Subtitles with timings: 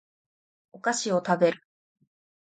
[0.71, 1.61] お菓子を食べる